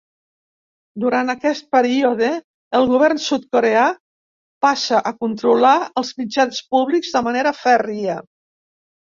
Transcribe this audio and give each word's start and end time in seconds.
Durant 1.01 1.27
aquest 1.33 1.67
període 1.75 2.29
el 2.79 2.89
govern 2.93 3.21
sud-coreà 3.25 3.83
passa 4.67 5.03
a 5.11 5.13
controlar 5.21 5.77
els 6.03 6.15
mitjans 6.23 6.65
públics 6.73 7.15
de 7.19 7.25
manera 7.29 7.53
fèrria. 7.63 8.19